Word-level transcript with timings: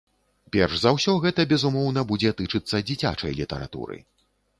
Перш 0.53 0.77
за 0.83 0.93
ўсё 0.95 1.13
гэта, 1.25 1.45
безумоўна, 1.51 2.03
будзе 2.11 2.31
тычыцца 2.39 2.81
дзіцячай 2.87 3.37
літаратуры. 3.41 4.01